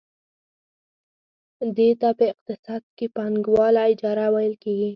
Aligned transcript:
دې 1.77 1.89
ته 2.01 2.09
په 2.17 2.23
اقتصاد 2.33 2.83
کې 2.97 3.05
پانګواله 3.15 3.81
اجاره 3.91 4.27
ویل 4.33 4.55
کېږي 4.63 4.89